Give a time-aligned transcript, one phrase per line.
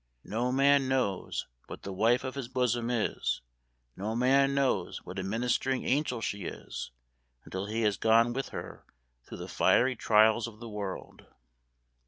[0.23, 3.43] No man knows what the wife of his bosom is
[3.95, 6.89] no man knows what a ministering angel she is
[7.45, 8.83] until he has gone with her
[9.23, 11.27] through the fiery trials of this world."